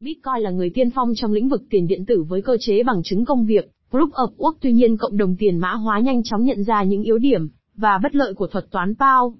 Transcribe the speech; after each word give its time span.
Bitcoin 0.00 0.42
là 0.42 0.50
người 0.50 0.70
tiên 0.70 0.90
phong 0.90 1.12
trong 1.16 1.32
lĩnh 1.32 1.48
vực 1.48 1.62
tiền 1.70 1.86
điện 1.86 2.04
tử 2.06 2.22
với 2.22 2.42
cơ 2.42 2.56
chế 2.60 2.82
bằng 2.82 3.02
chứng 3.04 3.24
công 3.24 3.46
việc, 3.46 3.70
Proof 3.90 4.10
of 4.10 4.36
Work 4.36 4.52
tuy 4.60 4.72
nhiên 4.72 4.96
cộng 4.96 5.16
đồng 5.16 5.36
tiền 5.36 5.58
mã 5.58 5.72
hóa 5.72 6.00
nhanh 6.00 6.22
chóng 6.22 6.44
nhận 6.44 6.64
ra 6.64 6.82
những 6.82 7.02
yếu 7.02 7.18
điểm 7.18 7.48
và 7.76 7.98
bất 8.02 8.14
lợi 8.14 8.34
của 8.34 8.46
thuật 8.46 8.70
toán 8.70 8.94
PAO. 8.94 9.34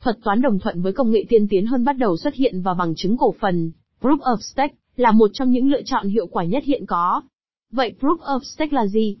Thuật 0.00 0.18
toán 0.24 0.42
đồng 0.42 0.58
thuận 0.58 0.82
với 0.82 0.92
công 0.92 1.10
nghệ 1.10 1.24
tiên 1.28 1.48
tiến 1.48 1.66
hơn 1.66 1.84
bắt 1.84 1.92
đầu 1.92 2.16
xuất 2.16 2.34
hiện 2.34 2.62
và 2.62 2.74
bằng 2.74 2.94
chứng 2.96 3.16
cổ 3.16 3.34
phần, 3.40 3.70
Proof 4.00 4.18
of 4.18 4.36
Stake, 4.36 4.74
là 4.96 5.12
một 5.12 5.30
trong 5.32 5.50
những 5.50 5.70
lựa 5.70 5.82
chọn 5.82 6.08
hiệu 6.08 6.26
quả 6.26 6.44
nhất 6.44 6.64
hiện 6.64 6.86
có. 6.86 7.22
Vậy 7.70 7.94
Proof 8.00 8.18
of 8.18 8.40
Stake 8.40 8.76
là 8.76 8.86
gì? 8.86 9.16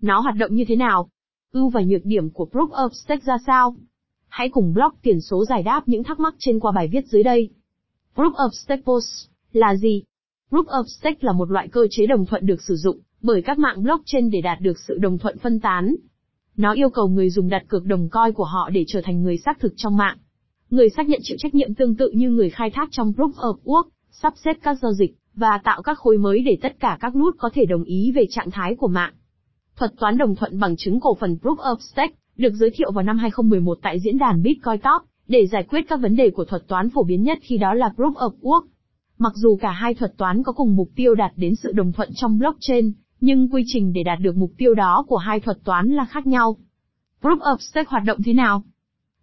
Nó 0.00 0.20
hoạt 0.20 0.34
động 0.36 0.54
như 0.54 0.64
thế 0.68 0.76
nào? 0.76 1.08
Ưu 1.52 1.68
và 1.68 1.80
nhược 1.80 2.04
điểm 2.04 2.30
của 2.30 2.48
Proof 2.52 2.68
of 2.68 2.88
Stake 2.88 3.24
ra 3.24 3.38
sao? 3.46 3.76
Hãy 4.28 4.48
cùng 4.48 4.74
blog 4.74 4.92
tiền 5.02 5.20
số 5.20 5.44
giải 5.44 5.62
đáp 5.62 5.82
những 5.86 6.04
thắc 6.04 6.20
mắc 6.20 6.34
trên 6.38 6.60
qua 6.60 6.72
bài 6.72 6.88
viết 6.92 7.06
dưới 7.06 7.22
đây. 7.22 7.50
Proof 8.14 8.32
of 8.32 8.50
Stake 8.50 8.82
Post 8.82 9.28
là 9.52 9.74
gì? 9.74 10.02
Proof 10.50 10.64
of 10.64 10.84
Stake 10.98 11.18
là 11.20 11.32
một 11.32 11.50
loại 11.50 11.68
cơ 11.68 11.86
chế 11.90 12.06
đồng 12.06 12.26
thuận 12.26 12.46
được 12.46 12.62
sử 12.62 12.76
dụng 12.76 12.98
bởi 13.22 13.42
các 13.42 13.58
mạng 13.58 13.82
blockchain 13.82 14.30
để 14.30 14.40
đạt 14.40 14.60
được 14.60 14.78
sự 14.88 14.98
đồng 14.98 15.18
thuận 15.18 15.38
phân 15.38 15.60
tán. 15.60 15.94
Nó 16.56 16.72
yêu 16.72 16.90
cầu 16.90 17.08
người 17.08 17.30
dùng 17.30 17.48
đặt 17.48 17.62
cược 17.68 17.84
đồng 17.84 18.08
coin 18.08 18.32
của 18.32 18.44
họ 18.44 18.70
để 18.72 18.84
trở 18.88 19.00
thành 19.04 19.22
người 19.22 19.38
xác 19.38 19.60
thực 19.60 19.72
trong 19.76 19.96
mạng. 19.96 20.18
Người 20.70 20.90
xác 20.90 21.08
nhận 21.08 21.20
chịu 21.22 21.36
trách 21.40 21.54
nhiệm 21.54 21.74
tương 21.74 21.96
tự 21.96 22.10
như 22.10 22.30
người 22.30 22.50
khai 22.50 22.70
thác 22.70 22.88
trong 22.92 23.12
Proof 23.12 23.32
of 23.32 23.56
Work, 23.64 23.88
sắp 24.10 24.34
xếp 24.44 24.56
các 24.62 24.78
giao 24.82 24.92
dịch, 24.92 25.16
và 25.34 25.60
tạo 25.64 25.82
các 25.82 25.98
khối 25.98 26.18
mới 26.18 26.40
để 26.40 26.58
tất 26.62 26.80
cả 26.80 26.98
các 27.00 27.16
nút 27.16 27.34
có 27.38 27.50
thể 27.54 27.64
đồng 27.64 27.84
ý 27.84 28.12
về 28.14 28.26
trạng 28.30 28.50
thái 28.50 28.74
của 28.74 28.88
mạng. 28.88 29.12
Thuật 29.76 29.92
toán 30.00 30.18
đồng 30.18 30.34
thuận 30.34 30.58
bằng 30.60 30.76
chứng 30.76 31.00
cổ 31.00 31.14
phần 31.14 31.38
Proof 31.42 31.56
of 31.56 31.76
Stake 31.78 32.14
được 32.36 32.52
giới 32.54 32.70
thiệu 32.70 32.92
vào 32.92 33.04
năm 33.04 33.18
2011 33.18 33.78
tại 33.82 34.00
diễn 34.00 34.18
đàn 34.18 34.42
Bitcoin 34.42 34.80
Talk 34.82 35.04
để 35.28 35.46
giải 35.46 35.64
quyết 35.68 35.80
các 35.88 36.00
vấn 36.00 36.16
đề 36.16 36.30
của 36.30 36.44
thuật 36.44 36.68
toán 36.68 36.90
phổ 36.90 37.02
biến 37.02 37.22
nhất 37.22 37.38
khi 37.42 37.58
đó 37.58 37.74
là 37.74 37.92
Proof 37.96 38.12
of 38.12 38.32
Work. 38.40 38.62
Mặc 39.18 39.32
dù 39.36 39.56
cả 39.56 39.70
hai 39.70 39.94
thuật 39.94 40.16
toán 40.16 40.42
có 40.42 40.52
cùng 40.52 40.76
mục 40.76 40.90
tiêu 40.96 41.14
đạt 41.14 41.32
đến 41.36 41.54
sự 41.54 41.72
đồng 41.72 41.92
thuận 41.92 42.08
trong 42.14 42.38
blockchain, 42.38 42.92
nhưng 43.20 43.48
quy 43.52 43.62
trình 43.66 43.92
để 43.92 44.02
đạt 44.02 44.18
được 44.20 44.36
mục 44.36 44.52
tiêu 44.58 44.74
đó 44.74 45.04
của 45.08 45.16
hai 45.16 45.40
thuật 45.40 45.58
toán 45.64 45.88
là 45.88 46.04
khác 46.04 46.26
nhau. 46.26 46.56
Proof 47.22 47.38
of 47.38 47.56
Stake 47.56 47.88
hoạt 47.90 48.04
động 48.04 48.18
thế 48.24 48.32
nào? 48.32 48.62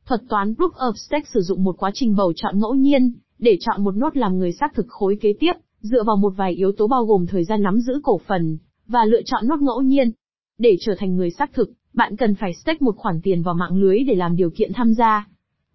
Thuật 0.05 0.21
toán 0.29 0.53
Proof 0.53 0.71
of 0.71 0.93
Stake 0.93 1.25
sử 1.33 1.41
dụng 1.41 1.63
một 1.63 1.75
quá 1.77 1.91
trình 1.93 2.15
bầu 2.15 2.33
chọn 2.35 2.59
ngẫu 2.59 2.73
nhiên, 2.73 3.13
để 3.39 3.57
chọn 3.59 3.83
một 3.83 3.95
nốt 3.95 4.17
làm 4.17 4.37
người 4.37 4.51
xác 4.51 4.73
thực 4.75 4.85
khối 4.89 5.17
kế 5.21 5.33
tiếp, 5.39 5.53
dựa 5.81 6.03
vào 6.03 6.15
một 6.15 6.33
vài 6.37 6.53
yếu 6.53 6.71
tố 6.71 6.87
bao 6.87 7.05
gồm 7.05 7.25
thời 7.27 7.43
gian 7.43 7.63
nắm 7.63 7.79
giữ 7.79 7.99
cổ 8.03 8.21
phần, 8.27 8.57
và 8.87 9.05
lựa 9.05 9.21
chọn 9.25 9.47
nốt 9.47 9.59
ngẫu 9.61 9.81
nhiên. 9.81 10.11
Để 10.57 10.77
trở 10.79 10.95
thành 10.99 11.15
người 11.15 11.31
xác 11.31 11.53
thực, 11.53 11.71
bạn 11.93 12.15
cần 12.15 12.35
phải 12.35 12.53
stake 12.53 12.77
một 12.81 12.95
khoản 12.97 13.21
tiền 13.21 13.41
vào 13.41 13.55
mạng 13.55 13.77
lưới 13.77 13.99
để 14.03 14.15
làm 14.15 14.35
điều 14.35 14.49
kiện 14.49 14.71
tham 14.73 14.93
gia. 14.93 15.27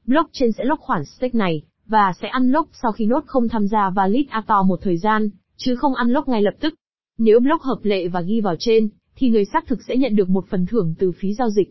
Blockchain 0.07 0.53
sẽ 0.53 0.65
lock 0.65 0.83
khoản 0.83 1.05
stake 1.05 1.39
này, 1.39 1.63
và 1.91 2.13
sẽ 2.23 2.29
unlock 2.29 2.71
sau 2.83 2.93
khi 2.93 3.07
nốt 3.07 3.25
không 3.27 3.49
tham 3.49 3.67
gia 3.67 3.91
validator 3.91 4.67
một 4.67 4.79
thời 4.83 4.97
gian, 4.97 5.31
chứ 5.57 5.77
không 5.77 5.95
unlock 5.95 6.29
ngay 6.29 6.43
lập 6.43 6.55
tức. 6.61 6.75
Nếu 7.19 7.41
block 7.41 7.63
hợp 7.63 7.79
lệ 7.83 8.09
và 8.09 8.21
ghi 8.21 8.41
vào 8.41 8.55
trên, 8.59 8.89
thì 9.17 9.31
người 9.31 9.45
xác 9.45 9.67
thực 9.67 9.79
sẽ 9.89 9.97
nhận 9.97 10.17
được 10.17 10.29
một 10.29 10.45
phần 10.51 10.67
thưởng 10.67 10.95
từ 10.99 11.13
phí 11.13 11.35
giao 11.35 11.51
dịch. 11.51 11.69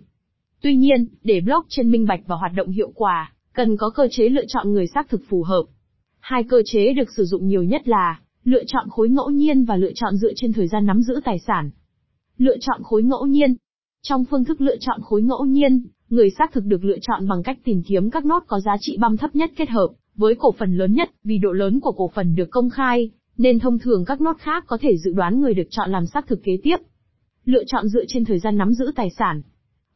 Tuy 0.61 0.75
nhiên, 0.75 1.07
để 1.23 1.41
blockchain 1.41 1.91
minh 1.91 2.05
bạch 2.05 2.19
và 2.27 2.35
hoạt 2.35 2.51
động 2.55 2.69
hiệu 2.69 2.91
quả, 2.95 3.33
cần 3.53 3.77
có 3.77 3.89
cơ 3.89 4.07
chế 4.11 4.29
lựa 4.29 4.45
chọn 4.47 4.71
người 4.71 4.87
xác 4.87 5.09
thực 5.09 5.21
phù 5.29 5.43
hợp. 5.43 5.63
Hai 6.19 6.43
cơ 6.43 6.61
chế 6.65 6.93
được 6.93 7.09
sử 7.17 7.25
dụng 7.25 7.47
nhiều 7.47 7.63
nhất 7.63 7.87
là 7.87 8.19
lựa 8.43 8.63
chọn 8.67 8.89
khối 8.89 9.09
ngẫu 9.09 9.29
nhiên 9.29 9.65
và 9.65 9.75
lựa 9.75 9.91
chọn 9.95 10.15
dựa 10.15 10.31
trên 10.35 10.53
thời 10.53 10.67
gian 10.67 10.85
nắm 10.85 11.01
giữ 11.01 11.21
tài 11.25 11.39
sản. 11.39 11.71
Lựa 12.37 12.57
chọn 12.61 12.83
khối 12.83 13.03
ngẫu 13.03 13.25
nhiên. 13.25 13.55
Trong 14.01 14.25
phương 14.25 14.45
thức 14.45 14.61
lựa 14.61 14.75
chọn 14.79 15.01
khối 15.01 15.21
ngẫu 15.21 15.45
nhiên, 15.45 15.85
người 16.09 16.29
xác 16.29 16.51
thực 16.51 16.65
được 16.65 16.83
lựa 16.83 16.97
chọn 17.01 17.27
bằng 17.27 17.43
cách 17.43 17.57
tìm 17.63 17.83
kiếm 17.83 18.09
các 18.09 18.25
nốt 18.25 18.43
có 18.47 18.59
giá 18.59 18.75
trị 18.79 18.97
băm 18.99 19.17
thấp 19.17 19.35
nhất 19.35 19.51
kết 19.55 19.69
hợp 19.69 19.87
với 20.19 20.35
cổ 20.39 20.51
phần 20.51 20.77
lớn 20.77 20.93
nhất, 20.93 21.09
vì 21.23 21.37
độ 21.37 21.51
lớn 21.51 21.79
của 21.79 21.91
cổ 21.91 22.11
phần 22.15 22.35
được 22.35 22.49
công 22.51 22.69
khai, 22.69 23.11
nên 23.37 23.59
thông 23.59 23.79
thường 23.79 24.05
các 24.05 24.21
nốt 24.21 24.37
khác 24.39 24.63
có 24.67 24.77
thể 24.81 24.97
dự 24.97 25.13
đoán 25.13 25.41
người 25.41 25.53
được 25.53 25.67
chọn 25.69 25.91
làm 25.91 26.05
xác 26.05 26.27
thực 26.27 26.39
kế 26.43 26.51
tiếp. 26.63 26.77
Lựa 27.45 27.63
chọn 27.67 27.87
dựa 27.87 28.03
trên 28.07 28.25
thời 28.25 28.39
gian 28.39 28.57
nắm 28.57 28.73
giữ 28.73 28.91
tài 28.95 29.09
sản. 29.17 29.41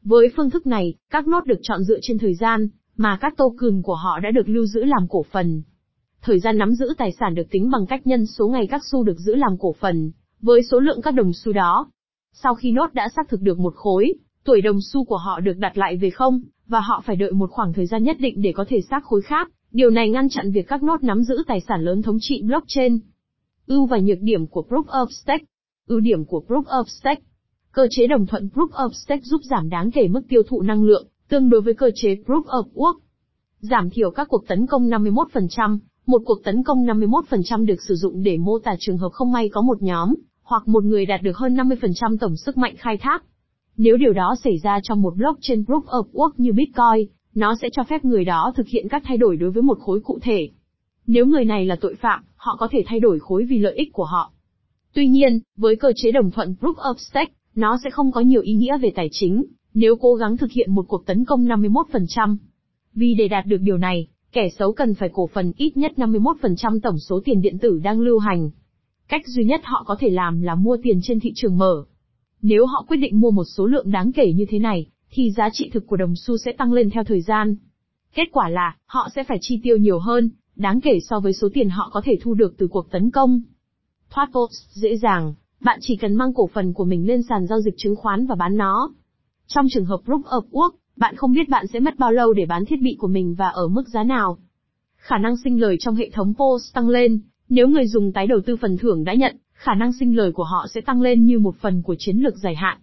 Với 0.04 0.28
phương 0.36 0.50
thức 0.50 0.68
này, 0.68 0.94
các 1.10 1.28
nốt 1.28 1.46
được 1.46 1.60
chọn 1.62 1.84
dựa 1.84 1.98
trên 2.02 2.18
thời 2.18 2.36
gian 2.36 2.68
mà 2.98 3.18
các 3.22 3.38
token 3.38 3.82
của 3.82 3.96
họ 3.96 4.20
đã 4.20 4.32
được 4.32 4.50
lưu 4.50 4.66
giữ 4.66 4.84
làm 4.84 5.08
cổ 5.10 5.26
phần. 5.32 5.62
Thời 6.22 6.40
gian 6.40 6.58
nắm 6.58 6.74
giữ 6.74 6.94
tài 6.98 7.12
sản 7.20 7.36
được 7.36 7.50
tính 7.52 7.70
bằng 7.72 7.86
cách 7.86 8.08
nhân 8.08 8.26
số 8.26 8.48
ngày 8.48 8.68
các 8.68 8.82
xu 8.92 9.04
được 9.04 9.20
giữ 9.20 9.36
làm 9.36 9.58
cổ 9.60 9.76
phần, 9.80 10.12
với 10.42 10.62
số 10.72 10.80
lượng 10.80 11.02
các 11.02 11.14
đồng 11.14 11.34
xu 11.34 11.54
đó. 11.54 11.92
Sau 12.34 12.56
khi 12.56 12.72
nốt 12.72 12.94
đã 12.94 13.10
xác 13.16 13.30
thực 13.30 13.42
được 13.42 13.60
một 13.60 13.76
khối, 13.76 14.14
tuổi 14.44 14.62
đồng 14.62 14.80
xu 14.82 15.06
của 15.06 15.18
họ 15.18 15.40
được 15.40 15.58
đặt 15.58 15.78
lại 15.78 15.98
về 15.98 16.10
không, 16.10 16.42
và 16.68 16.80
họ 16.80 17.04
phải 17.06 17.16
đợi 17.16 17.32
một 17.32 17.52
khoảng 17.52 17.74
thời 17.74 17.86
gian 17.86 18.04
nhất 18.04 18.18
định 18.20 18.42
để 18.42 18.52
có 18.56 18.66
thể 18.68 18.82
xác 18.90 19.04
khối 19.04 19.22
khác. 19.22 19.52
Điều 19.74 19.90
này 19.90 20.10
ngăn 20.10 20.30
chặn 20.30 20.52
việc 20.52 20.68
các 20.68 20.84
nốt 20.84 21.04
nắm 21.04 21.24
giữ 21.24 21.44
tài 21.48 21.62
sản 21.68 21.82
lớn 21.82 22.02
thống 22.02 22.18
trị 22.22 22.42
blockchain. 22.42 23.00
Ưu 23.68 23.86
và 23.86 23.98
nhược 23.98 24.18
điểm 24.22 24.48
của 24.48 24.66
Proof 24.70 24.84
of 24.84 25.08
Stake 25.10 25.46
Ưu 25.88 26.00
điểm 26.00 26.26
của 26.26 26.44
Proof 26.48 26.64
of 26.64 26.84
Stake 26.84 27.22
Cơ 27.72 27.88
chế 27.90 28.08
đồng 28.08 28.26
thuận 28.26 28.50
Proof 28.54 28.70
of 28.70 28.90
Stake 28.90 29.22
giúp 29.24 29.42
giảm 29.44 29.70
đáng 29.70 29.92
kể 29.92 30.08
mức 30.08 30.22
tiêu 30.30 30.42
thụ 30.48 30.62
năng 30.62 30.84
lượng, 30.84 31.08
tương 31.30 31.50
đối 31.50 31.62
với 31.62 31.74
cơ 31.74 31.92
chế 31.96 32.16
Proof 32.26 32.44
of 32.44 32.64
Work. 32.74 33.00
Giảm 33.60 33.90
thiểu 33.90 34.12
các 34.12 34.28
cuộc 34.28 34.48
tấn 34.48 34.66
công 34.68 34.90
51%, 34.90 35.78
một 36.06 36.22
cuộc 36.26 36.44
tấn 36.44 36.64
công 36.64 36.86
51% 36.86 37.66
được 37.66 37.82
sử 37.88 37.96
dụng 37.96 38.24
để 38.24 38.38
mô 38.38 38.60
tả 38.60 38.76
trường 38.80 38.98
hợp 38.98 39.10
không 39.10 39.32
may 39.32 39.50
có 39.50 39.62
một 39.62 39.82
nhóm, 39.82 40.14
hoặc 40.44 40.68
một 40.68 40.84
người 40.84 41.06
đạt 41.06 41.22
được 41.22 41.38
hơn 41.38 41.56
50% 41.56 42.18
tổng 42.18 42.36
sức 42.36 42.58
mạnh 42.58 42.76
khai 42.78 42.98
thác. 42.98 43.24
Nếu 43.78 43.98
điều 43.98 44.14
đó 44.14 44.36
xảy 44.44 44.58
ra 44.64 44.80
trong 44.84 45.02
một 45.02 45.16
blockchain 45.16 45.62
proof 45.62 45.84
of 45.84 46.04
work 46.14 46.32
như 46.38 46.52
Bitcoin, 46.54 47.08
nó 47.36 47.56
sẽ 47.62 47.70
cho 47.72 47.84
phép 47.84 48.06
người 48.06 48.26
đó 48.26 48.54
thực 48.56 48.68
hiện 48.68 48.88
các 48.90 49.02
thay 49.06 49.18
đổi 49.18 49.38
đối 49.38 49.52
với 49.52 49.64
một 49.64 49.80
khối 49.80 50.00
cụ 50.00 50.20
thể. 50.22 50.50
Nếu 51.08 51.26
người 51.26 51.46
này 51.46 51.66
là 51.66 51.76
tội 51.82 51.96
phạm, 51.96 52.24
họ 52.36 52.56
có 52.60 52.68
thể 52.72 52.84
thay 52.86 53.00
đổi 53.00 53.20
khối 53.20 53.46
vì 53.46 53.58
lợi 53.58 53.76
ích 53.76 53.94
của 53.94 54.06
họ. 54.06 54.32
Tuy 54.94 55.08
nhiên, 55.08 55.40
với 55.58 55.76
cơ 55.76 55.94
chế 55.96 56.12
đồng 56.12 56.32
thuận 56.32 56.56
proof 56.62 56.74
of 56.74 56.96
stake, 56.98 57.34
nó 57.56 57.78
sẽ 57.84 57.90
không 57.90 58.12
có 58.12 58.22
nhiều 58.22 58.42
ý 58.42 58.54
nghĩa 58.54 58.78
về 58.78 58.92
tài 58.96 59.10
chính, 59.12 59.46
nếu 59.74 59.96
cố 59.96 60.16
gắng 60.16 60.38
thực 60.38 60.52
hiện 60.52 60.76
một 60.76 60.86
cuộc 60.88 61.06
tấn 61.06 61.26
công 61.26 61.46
51%. 61.46 62.38
Vì 62.94 63.14
để 63.14 63.28
đạt 63.28 63.46
được 63.46 63.62
điều 63.62 63.78
này, 63.78 64.08
Kẻ 64.34 64.50
xấu 64.50 64.74
cần 64.74 64.94
phải 64.94 65.10
cổ 65.14 65.30
phần 65.34 65.52
ít 65.58 65.78
nhất 65.78 65.92
51% 65.98 66.80
tổng 66.80 67.00
số 67.00 67.22
tiền 67.26 67.42
điện 67.42 67.58
tử 67.60 67.80
đang 67.84 68.00
lưu 68.00 68.20
hành. 68.20 68.50
Cách 69.08 69.22
duy 69.28 69.44
nhất 69.44 69.62
họ 69.64 69.84
có 69.88 69.96
thể 70.00 70.10
làm 70.10 70.42
là 70.42 70.56
mua 70.56 70.78
tiền 70.84 71.00
trên 71.04 71.20
thị 71.20 71.32
trường 71.36 71.58
mở. 71.58 71.84
Nếu 72.42 72.66
họ 72.66 72.86
quyết 72.88 72.98
định 72.98 73.20
mua 73.20 73.32
một 73.32 73.44
số 73.44 73.66
lượng 73.66 73.92
đáng 73.92 74.12
kể 74.12 74.34
như 74.34 74.46
thế 74.50 74.60
này, 74.60 74.86
thì 75.14 75.32
giá 75.32 75.50
trị 75.54 75.70
thực 75.74 75.88
của 75.88 75.98
đồng 75.98 76.14
xu 76.16 76.38
sẽ 76.38 76.52
tăng 76.52 76.74
lên 76.74 76.90
theo 76.90 77.04
thời 77.04 77.22
gian. 77.22 77.56
Kết 78.16 78.30
quả 78.32 78.50
là, 78.50 78.76
họ 78.86 79.10
sẽ 79.16 79.24
phải 79.24 79.38
chi 79.42 79.60
tiêu 79.64 79.78
nhiều 79.78 80.00
hơn, 80.00 80.30
đáng 80.56 80.82
kể 80.82 81.00
so 81.10 81.20
với 81.20 81.34
số 81.34 81.50
tiền 81.54 81.70
họ 81.70 81.90
có 81.94 82.02
thể 82.06 82.18
thu 82.22 82.34
được 82.34 82.56
từ 82.58 82.68
cuộc 82.68 82.92
tấn 82.92 83.12
công. 83.12 83.42
Thoát 84.10 84.30
post 84.34 84.70
dễ 84.70 84.98
dàng, 84.98 85.34
bạn 85.62 85.80
chỉ 85.82 85.96
cần 85.96 86.16
mang 86.16 86.34
cổ 86.34 86.50
phần 86.54 86.74
của 86.74 86.86
mình 86.86 87.08
lên 87.08 87.22
sàn 87.30 87.48
giao 87.48 87.62
dịch 87.62 87.74
chứng 87.78 87.96
khoán 87.96 88.26
và 88.28 88.36
bán 88.36 88.58
nó. 88.58 88.92
Trong 89.48 89.68
trường 89.70 89.86
hợp 89.86 90.00
Group 90.06 90.26
of 90.26 90.42
Work, 90.52 90.72
bạn 90.98 91.16
không 91.16 91.34
biết 91.34 91.50
bạn 91.50 91.68
sẽ 91.68 91.80
mất 91.80 92.00
bao 92.00 92.12
lâu 92.12 92.34
để 92.34 92.46
bán 92.46 92.66
thiết 92.66 92.82
bị 92.82 92.96
của 93.00 93.08
mình 93.08 93.36
và 93.36 93.48
ở 93.48 93.68
mức 93.68 93.88
giá 93.88 94.04
nào. 94.04 94.38
Khả 94.96 95.18
năng 95.18 95.38
sinh 95.44 95.62
lời 95.62 95.78
trong 95.80 95.96
hệ 95.96 96.10
thống 96.10 96.34
Post 96.34 96.74
tăng 96.74 96.90
lên, 96.90 97.20
nếu 97.50 97.68
người 97.68 97.88
dùng 97.88 98.14
tái 98.14 98.28
đầu 98.28 98.40
tư 98.46 98.56
phần 98.56 98.78
thưởng 98.78 99.04
đã 99.04 99.14
nhận, 99.14 99.36
khả 99.54 99.74
năng 99.74 99.94
sinh 99.94 100.18
lời 100.18 100.32
của 100.32 100.44
họ 100.44 100.68
sẽ 100.74 100.82
tăng 100.82 101.02
lên 101.02 101.26
như 101.26 101.40
một 101.40 101.56
phần 101.62 101.82
của 101.82 101.96
chiến 102.00 102.18
lược 102.18 102.38
dài 102.38 102.56
hạn. 102.56 102.78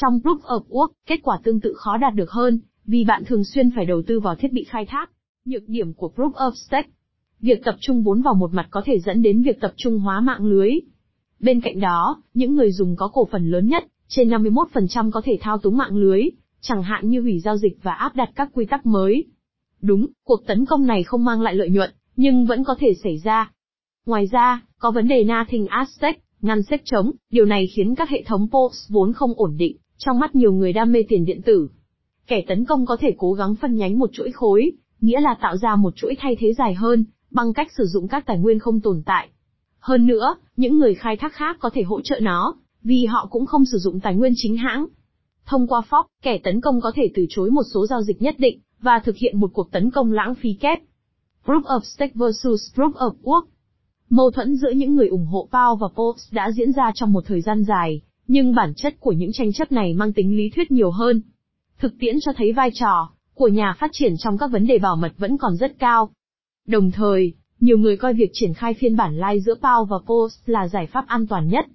Trong 0.00 0.20
Proof 0.20 0.38
of 0.38 0.62
Work, 0.68 0.88
kết 1.06 1.20
quả 1.22 1.38
tương 1.44 1.60
tự 1.60 1.74
khó 1.76 1.96
đạt 1.96 2.14
được 2.14 2.30
hơn, 2.30 2.60
vì 2.84 3.04
bạn 3.04 3.24
thường 3.24 3.44
xuyên 3.44 3.70
phải 3.76 3.84
đầu 3.84 4.02
tư 4.06 4.20
vào 4.20 4.34
thiết 4.34 4.52
bị 4.52 4.64
khai 4.64 4.86
thác. 4.86 5.10
Nhược 5.44 5.68
điểm 5.68 5.92
của 5.92 6.12
Proof 6.16 6.32
of 6.32 6.50
Stake 6.54 6.88
Việc 7.40 7.64
tập 7.64 7.76
trung 7.80 8.02
vốn 8.02 8.22
vào 8.22 8.34
một 8.34 8.52
mặt 8.52 8.66
có 8.70 8.82
thể 8.84 8.98
dẫn 9.00 9.22
đến 9.22 9.42
việc 9.42 9.60
tập 9.60 9.72
trung 9.76 9.98
hóa 9.98 10.20
mạng 10.20 10.44
lưới. 10.44 10.70
Bên 11.40 11.60
cạnh 11.60 11.80
đó, 11.80 12.22
những 12.34 12.54
người 12.54 12.72
dùng 12.72 12.96
có 12.96 13.08
cổ 13.08 13.28
phần 13.32 13.50
lớn 13.50 13.66
nhất, 13.66 13.84
trên 14.08 14.28
51% 14.28 15.10
có 15.10 15.20
thể 15.24 15.38
thao 15.40 15.58
túng 15.58 15.76
mạng 15.76 15.96
lưới, 15.96 16.22
chẳng 16.60 16.82
hạn 16.82 17.08
như 17.08 17.20
hủy 17.20 17.40
giao 17.40 17.56
dịch 17.56 17.78
và 17.82 17.92
áp 17.92 18.16
đặt 18.16 18.30
các 18.34 18.50
quy 18.52 18.66
tắc 18.66 18.86
mới. 18.86 19.24
Đúng, 19.82 20.06
cuộc 20.24 20.46
tấn 20.46 20.64
công 20.66 20.86
này 20.86 21.02
không 21.02 21.24
mang 21.24 21.40
lại 21.40 21.54
lợi 21.54 21.70
nhuận, 21.70 21.90
nhưng 22.16 22.46
vẫn 22.46 22.64
có 22.64 22.74
thể 22.78 22.94
xảy 23.02 23.18
ra. 23.18 23.52
Ngoài 24.06 24.26
ra, 24.26 24.62
có 24.78 24.90
vấn 24.90 25.08
đề 25.08 25.24
nothing 25.24 25.66
Aztec, 25.66 26.14
ngăn 26.40 26.62
xếp 26.62 26.80
chống, 26.84 27.12
điều 27.30 27.44
này 27.44 27.66
khiến 27.66 27.94
các 27.94 28.08
hệ 28.08 28.22
thống 28.22 28.48
POS 28.50 28.88
vốn 28.88 29.12
không 29.12 29.32
ổn 29.36 29.56
định, 29.56 29.76
trong 29.98 30.18
mắt 30.18 30.34
nhiều 30.34 30.52
người 30.52 30.72
đam 30.72 30.92
mê 30.92 31.02
tiền 31.08 31.24
điện 31.24 31.42
tử. 31.42 31.68
Kẻ 32.26 32.44
tấn 32.48 32.64
công 32.64 32.86
có 32.86 32.96
thể 33.00 33.14
cố 33.18 33.32
gắng 33.32 33.54
phân 33.54 33.76
nhánh 33.76 33.98
một 33.98 34.10
chuỗi 34.12 34.32
khối, 34.32 34.72
nghĩa 35.00 35.20
là 35.20 35.36
tạo 35.40 35.56
ra 35.56 35.76
một 35.76 35.96
chuỗi 35.96 36.16
thay 36.18 36.36
thế 36.40 36.52
dài 36.58 36.74
hơn, 36.74 37.04
bằng 37.30 37.52
cách 37.52 37.68
sử 37.76 37.84
dụng 37.84 38.08
các 38.08 38.26
tài 38.26 38.38
nguyên 38.38 38.58
không 38.58 38.80
tồn 38.80 39.02
tại. 39.06 39.28
Hơn 39.78 40.06
nữa, 40.06 40.36
những 40.56 40.78
người 40.78 40.94
khai 40.94 41.16
thác 41.16 41.32
khác 41.32 41.56
có 41.60 41.70
thể 41.74 41.82
hỗ 41.82 42.00
trợ 42.00 42.20
nó, 42.20 42.54
vì 42.82 43.06
họ 43.06 43.28
cũng 43.30 43.46
không 43.46 43.64
sử 43.64 43.78
dụng 43.78 44.00
tài 44.00 44.14
nguyên 44.14 44.32
chính 44.36 44.56
hãng. 44.56 44.86
Thông 45.46 45.66
qua 45.66 45.82
fork, 45.90 46.04
kẻ 46.22 46.38
tấn 46.38 46.60
công 46.60 46.80
có 46.80 46.92
thể 46.94 47.10
từ 47.14 47.26
chối 47.28 47.50
một 47.50 47.62
số 47.74 47.86
giao 47.86 48.02
dịch 48.02 48.22
nhất 48.22 48.34
định, 48.38 48.60
và 48.80 48.98
thực 49.04 49.16
hiện 49.16 49.40
một 49.40 49.50
cuộc 49.52 49.70
tấn 49.70 49.90
công 49.90 50.12
lãng 50.12 50.34
phí 50.34 50.52
kép. 50.52 50.78
(Group 51.44 51.64
of 51.64 51.80
Stake 51.80 52.12
versus 52.14 52.74
Group 52.74 52.94
of 52.94 53.12
Work 53.22 53.42
Mâu 54.10 54.30
thuẫn 54.30 54.56
giữa 54.56 54.70
những 54.70 54.94
người 54.94 55.08
ủng 55.08 55.26
hộ 55.26 55.48
PAO 55.52 55.76
và 55.76 55.88
POS 55.94 56.32
đã 56.32 56.50
diễn 56.50 56.72
ra 56.72 56.90
trong 56.94 57.12
một 57.12 57.24
thời 57.26 57.40
gian 57.40 57.64
dài, 57.64 58.00
nhưng 58.28 58.54
bản 58.54 58.72
chất 58.76 58.94
của 59.00 59.12
những 59.12 59.32
tranh 59.32 59.52
chấp 59.52 59.72
này 59.72 59.94
mang 59.94 60.12
tính 60.12 60.36
lý 60.36 60.50
thuyết 60.50 60.70
nhiều 60.70 60.90
hơn. 60.90 61.22
Thực 61.78 61.98
tiễn 61.98 62.16
cho 62.20 62.32
thấy 62.36 62.52
vai 62.52 62.70
trò 62.74 63.10
của 63.34 63.48
nhà 63.48 63.74
phát 63.78 63.90
triển 63.92 64.14
trong 64.18 64.38
các 64.38 64.50
vấn 64.50 64.66
đề 64.66 64.78
bảo 64.78 64.96
mật 64.96 65.12
vẫn 65.18 65.38
còn 65.38 65.56
rất 65.56 65.78
cao. 65.78 66.10
Đồng 66.66 66.90
thời, 66.90 67.34
Nhiều 67.60 67.78
người 67.78 67.96
coi 67.96 68.14
việc 68.14 68.30
triển 68.32 68.54
khai 68.54 68.74
phiên 68.74 68.96
bản 68.96 69.16
Lai 69.16 69.40
giữa 69.40 69.54
PAO 69.54 69.84
và 69.84 69.96
POS 70.06 70.38
là 70.46 70.68
giải 70.68 70.86
pháp 70.86 71.06
an 71.06 71.26
toàn 71.26 71.48
nhất. 71.48 71.66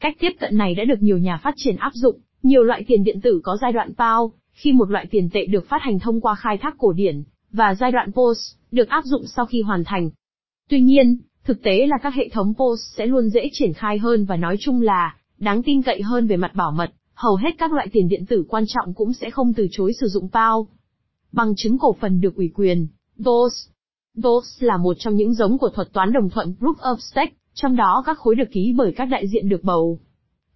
Cách 0.00 0.16
tiếp 0.20 0.30
cận 0.40 0.56
này 0.56 0.74
đã 0.74 0.84
được 0.84 1.02
nhiều 1.02 1.18
nhà 1.18 1.40
phát 1.42 1.54
triển 1.56 1.76
áp 1.76 1.92
dụng, 1.94 2.20
nhiều 2.42 2.62
loại 2.62 2.84
tiền 2.88 3.04
điện 3.04 3.20
tử 3.20 3.40
có 3.44 3.56
giai 3.60 3.72
đoạn 3.72 3.94
PAO, 3.94 4.32
khi 4.52 4.72
một 4.72 4.90
loại 4.90 5.06
tiền 5.10 5.28
tệ 5.32 5.46
được 5.46 5.68
phát 5.68 5.82
hành 5.82 5.98
thông 5.98 6.20
qua 6.20 6.34
khai 6.34 6.58
thác 6.58 6.74
cổ 6.78 6.92
điển, 6.92 7.22
và 7.52 7.74
giai 7.74 7.92
đoạn 7.92 8.12
POS, 8.12 8.38
được 8.70 8.88
áp 8.88 9.04
dụng 9.04 9.26
sau 9.26 9.46
khi 9.46 9.62
hoàn 9.62 9.84
thành. 9.84 10.10
Tuy 10.68 10.80
nhiên, 10.80 11.18
thực 11.44 11.62
tế 11.62 11.86
là 11.86 11.96
các 12.02 12.14
hệ 12.14 12.28
thống 12.28 12.54
POS 12.54 12.80
sẽ 12.96 13.06
luôn 13.06 13.28
dễ 13.28 13.48
triển 13.52 13.72
khai 13.72 13.98
hơn 13.98 14.24
và 14.24 14.36
nói 14.36 14.56
chung 14.60 14.80
là, 14.80 15.16
đáng 15.38 15.62
tin 15.62 15.82
cậy 15.82 16.02
hơn 16.02 16.26
về 16.26 16.36
mặt 16.36 16.54
bảo 16.54 16.70
mật, 16.70 16.92
hầu 17.14 17.36
hết 17.36 17.50
các 17.58 17.72
loại 17.72 17.88
tiền 17.92 18.08
điện 18.08 18.26
tử 18.26 18.44
quan 18.48 18.64
trọng 18.66 18.94
cũng 18.94 19.12
sẽ 19.12 19.30
không 19.30 19.54
từ 19.54 19.66
chối 19.70 19.92
sử 20.00 20.08
dụng 20.08 20.28
PAO. 20.32 20.66
Bằng 21.32 21.52
chứng 21.56 21.78
cổ 21.78 21.96
phần 22.00 22.20
được 22.20 22.36
ủy 22.36 22.50
quyền, 22.54 22.86
DOS. 23.16 23.68
DOS 24.14 24.44
là 24.58 24.76
một 24.76 24.96
trong 24.98 25.14
những 25.14 25.34
giống 25.34 25.58
của 25.58 25.68
thuật 25.68 25.92
toán 25.92 26.12
đồng 26.12 26.30
thuận 26.30 26.54
Proof 26.60 26.74
of 26.74 26.96
Stake, 26.96 27.32
trong 27.54 27.76
đó 27.76 28.02
các 28.06 28.18
khối 28.18 28.34
được 28.34 28.50
ký 28.52 28.74
bởi 28.76 28.92
các 28.96 29.04
đại 29.04 29.28
diện 29.28 29.48
được 29.48 29.64
bầu. 29.64 30.00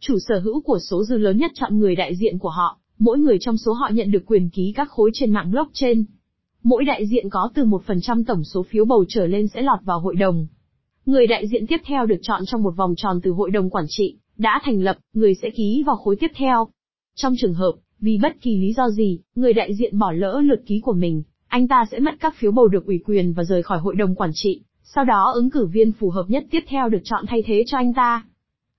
Chủ 0.01 0.19
sở 0.29 0.39
hữu 0.39 0.61
của 0.61 0.79
số 0.91 1.05
dư 1.05 1.19
lớn 1.19 1.39
nhất 1.39 1.51
chọn 1.55 1.79
người 1.79 1.97
đại 1.97 2.17
diện 2.17 2.39
của 2.39 2.49
họ, 2.49 2.79
mỗi 2.99 3.19
người 3.19 3.39
trong 3.41 3.57
số 3.57 3.73
họ 3.73 3.89
nhận 3.93 4.11
được 4.11 4.23
quyền 4.27 4.51
ký 4.51 4.73
các 4.77 4.91
khối 4.91 5.11
trên 5.15 5.31
mạng 5.31 5.51
blockchain. 5.51 6.05
Mỗi 6.63 6.85
đại 6.85 7.07
diện 7.07 7.31
có 7.31 7.51
từ 7.55 7.65
1% 7.65 8.25
tổng 8.27 8.45
số 8.45 8.63
phiếu 8.63 8.85
bầu 8.85 9.05
trở 9.09 9.27
lên 9.27 9.49
sẽ 9.49 9.63
lọt 9.63 9.79
vào 9.85 10.01
hội 10.01 10.15
đồng. 10.15 10.47
Người 11.07 11.27
đại 11.27 11.49
diện 11.49 11.67
tiếp 11.67 11.81
theo 11.85 12.07
được 12.07 12.19
chọn 12.23 12.43
trong 12.47 12.63
một 12.63 12.77
vòng 12.77 12.95
tròn 12.97 13.21
từ 13.23 13.31
hội 13.31 13.51
đồng 13.51 13.71
quản 13.71 13.85
trị, 13.89 14.17
đã 14.41 14.61
thành 14.65 14.81
lập, 14.83 14.99
người 15.13 15.35
sẽ 15.35 15.51
ký 15.51 15.83
vào 15.87 15.97
khối 15.97 16.17
tiếp 16.17 16.31
theo. 16.35 16.69
Trong 17.15 17.35
trường 17.39 17.55
hợp, 17.55 17.73
vì 18.01 18.19
bất 18.23 18.37
kỳ 18.41 18.57
lý 18.57 18.73
do 18.73 18.91
gì, 18.91 19.21
người 19.35 19.53
đại 19.53 19.75
diện 19.75 19.99
bỏ 19.99 20.13
lỡ 20.13 20.41
lượt 20.45 20.63
ký 20.67 20.81
của 20.81 20.93
mình, 20.93 21.23
anh 21.49 21.69
ta 21.69 21.85
sẽ 21.91 21.99
mất 21.99 22.15
các 22.21 22.35
phiếu 22.39 22.53
bầu 22.53 22.69
được 22.69 22.87
ủy 22.87 23.01
quyền 23.05 23.33
và 23.33 23.45
rời 23.45 23.63
khỏi 23.63 23.79
hội 23.79 23.95
đồng 23.95 24.15
quản 24.15 24.31
trị, 24.35 24.63
sau 24.83 25.05
đó 25.05 25.33
ứng 25.35 25.51
cử 25.51 25.67
viên 25.67 25.93
phù 25.93 26.11
hợp 26.11 26.25
nhất 26.29 26.45
tiếp 26.51 26.65
theo 26.69 26.89
được 26.89 27.01
chọn 27.05 27.25
thay 27.29 27.43
thế 27.47 27.65
cho 27.67 27.79
anh 27.79 27.95
ta. 27.95 28.25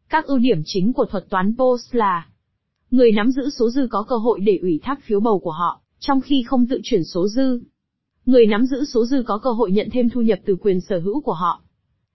Các 0.09 0.25
ưu 0.25 0.37
điểm 0.37 0.61
chính 0.65 0.93
của 0.93 1.05
thuật 1.05 1.29
toán 1.29 1.55
POS 1.57 1.95
là 1.95 2.25
Người 2.91 3.11
nắm 3.11 3.31
giữ 3.31 3.49
số 3.49 3.69
dư 3.69 3.87
có 3.89 4.05
cơ 4.09 4.15
hội 4.15 4.39
để 4.39 4.59
ủy 4.61 4.79
thác 4.83 4.99
phiếu 5.03 5.19
bầu 5.19 5.39
của 5.39 5.51
họ, 5.51 5.81
trong 5.99 6.21
khi 6.21 6.43
không 6.47 6.67
tự 6.67 6.79
chuyển 6.83 7.03
số 7.03 7.27
dư. 7.27 7.59
Người 8.25 8.45
nắm 8.45 8.65
giữ 8.65 8.85
số 8.85 9.05
dư 9.05 9.23
có 9.23 9.37
cơ 9.37 9.51
hội 9.51 9.71
nhận 9.71 9.89
thêm 9.91 10.09
thu 10.09 10.21
nhập 10.21 10.39
từ 10.45 10.55
quyền 10.55 10.81
sở 10.81 10.99
hữu 10.99 11.21
của 11.21 11.33
họ. 11.33 11.61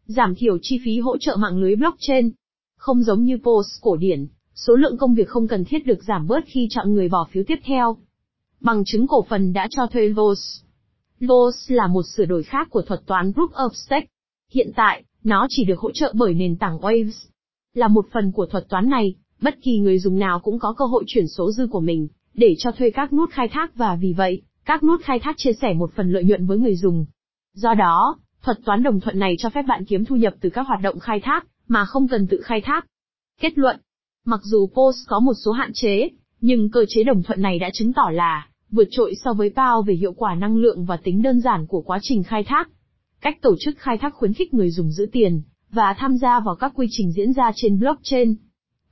Giảm 0.07 0.35
thiểu 0.35 0.59
chi 0.63 0.81
phí 0.85 0.99
hỗ 0.99 1.17
trợ 1.17 1.37
mạng 1.37 1.59
lưới 1.59 1.77
blockchain. 1.77 2.31
Không 2.79 3.03
giống 3.03 3.25
như 3.25 3.37
POS 3.37 3.67
cổ 3.81 3.97
điển, 3.97 4.27
số 4.55 4.75
lượng 4.75 4.97
công 4.97 5.15
việc 5.15 5.29
không 5.29 5.49
cần 5.49 5.65
thiết 5.65 5.87
được 5.87 6.03
giảm 6.03 6.27
bớt 6.27 6.45
khi 6.47 6.67
chọn 6.71 6.95
người 6.95 7.09
bỏ 7.09 7.29
phiếu 7.31 7.45
tiếp 7.47 7.59
theo. 7.65 7.97
Bằng 8.61 8.83
chứng 8.87 9.07
cổ 9.07 9.23
phần 9.29 9.53
đã 9.53 9.69
cho 9.71 9.87
thuê 9.87 10.09
LOS. 10.09 10.63
LOS 11.21 11.55
là 11.69 11.87
một 11.87 12.03
sửa 12.17 12.25
đổi 12.25 12.43
khác 12.43 12.69
của 12.71 12.83
thuật 12.83 13.07
toán 13.07 13.31
Proof 13.31 13.49
of 13.49 13.71
Stake. 13.73 14.07
Hiện 14.53 14.71
tại, 14.77 15.05
nó 15.25 15.47
chỉ 15.51 15.65
được 15.65 15.79
hỗ 15.79 15.91
trợ 15.91 16.13
bởi 16.17 16.35
nền 16.35 16.57
tảng 16.57 16.79
Waves. 16.79 17.29
Là 17.75 17.89
một 17.89 18.07
phần 18.13 18.33
của 18.33 18.47
thuật 18.47 18.69
toán 18.69 18.91
này, 18.91 19.15
bất 19.41 19.55
kỳ 19.63 19.79
người 19.79 19.99
dùng 19.99 20.19
nào 20.19 20.41
cũng 20.41 20.59
có 20.59 20.75
cơ 20.79 20.85
hội 20.85 21.05
chuyển 21.07 21.29
số 21.29 21.53
dư 21.53 21.67
của 21.67 21.81
mình, 21.81 22.09
để 22.35 22.55
cho 22.59 22.73
thuê 22.73 22.91
các 22.91 23.13
nút 23.13 23.31
khai 23.33 23.49
thác 23.49 23.77
và 23.77 23.97
vì 23.97 24.13
vậy, 24.13 24.43
các 24.65 24.83
nút 24.83 25.01
khai 25.05 25.19
thác 25.19 25.35
chia 25.39 25.53
sẻ 25.53 25.75
một 25.75 25.91
phần 25.97 26.13
lợi 26.13 26.25
nhuận 26.25 26.47
với 26.47 26.59
người 26.59 26.77
dùng. 26.77 27.07
Do 27.55 27.75
đó, 27.75 28.19
thuật 28.43 28.59
toán 28.65 28.83
đồng 28.83 29.01
thuận 29.01 29.19
này 29.19 29.37
cho 29.39 29.51
phép 29.51 29.63
bạn 29.63 29.85
kiếm 29.85 30.05
thu 30.05 30.17
nhập 30.17 30.35
từ 30.41 30.51
các 30.51 30.67
hoạt 30.67 30.83
động 30.83 30.99
khai 30.99 31.21
thác, 31.21 31.47
mà 31.69 31.85
không 31.85 32.09
cần 32.09 32.27
tự 32.27 32.41
khai 32.45 32.61
thác. 32.61 32.87
Kết 33.41 33.59
luận 33.59 33.77
Mặc 34.25 34.41
dù 34.45 34.67
POS 34.67 34.97
có 35.07 35.21
một 35.21 35.33
số 35.45 35.53
hạn 35.53 35.71
chế, 35.75 36.09
nhưng 36.41 36.71
cơ 36.71 36.85
chế 36.89 37.05
đồng 37.05 37.23
thuận 37.23 37.43
này 37.43 37.59
đã 37.59 37.71
chứng 37.73 37.93
tỏ 37.93 38.11
là 38.13 38.49
vượt 38.71 38.89
trội 38.91 39.15
so 39.25 39.33
với 39.33 39.51
PAO 39.57 39.83
về 39.83 39.95
hiệu 39.95 40.13
quả 40.13 40.35
năng 40.35 40.57
lượng 40.57 40.85
và 40.85 40.97
tính 40.97 41.23
đơn 41.23 41.41
giản 41.41 41.67
của 41.67 41.81
quá 41.81 41.99
trình 42.03 42.23
khai 42.23 42.45
thác. 42.45 42.69
Cách 43.21 43.43
tổ 43.43 43.57
chức 43.61 43.79
khai 43.79 43.99
thác 43.99 44.15
khuyến 44.15 44.33
khích 44.33 44.55
người 44.55 44.71
dùng 44.71 44.91
giữ 44.91 45.07
tiền 45.13 45.43
và 45.71 45.95
tham 45.99 46.17
gia 46.17 46.41
vào 46.41 46.57
các 46.57 46.73
quy 46.75 46.87
trình 46.91 47.13
diễn 47.13 47.33
ra 47.33 47.53
trên 47.55 47.79
blockchain. 47.79 48.35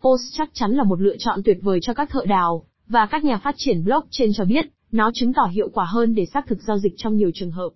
POS 0.01 0.21
chắc 0.33 0.51
chắn 0.53 0.73
là 0.73 0.85
một 0.85 1.01
lựa 1.01 1.17
chọn 1.19 1.43
tuyệt 1.45 1.59
vời 1.63 1.79
cho 1.83 1.95
các 1.95 2.11
thợ 2.11 2.25
đào 2.29 2.67
và 2.89 3.07
các 3.07 3.25
nhà 3.25 3.39
phát 3.39 3.55
triển 3.59 3.85
blockchain 3.85 4.33
cho 4.35 4.45
biết, 4.45 4.65
nó 4.93 5.11
chứng 5.15 5.33
tỏ 5.33 5.45
hiệu 5.53 5.69
quả 5.73 5.85
hơn 5.85 6.15
để 6.15 6.27
xác 6.27 6.47
thực 6.47 6.59
giao 6.63 6.79
dịch 6.79 6.95
trong 6.97 7.17
nhiều 7.17 7.31
trường 7.35 7.51
hợp. 7.51 7.69